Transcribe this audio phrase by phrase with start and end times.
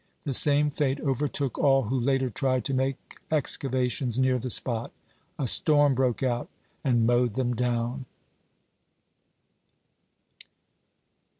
[0.23, 4.91] The same fate overtook all who later tried to make excavations near the spot;
[5.37, 6.49] a storm broke out
[6.83, 8.07] and mowed them down.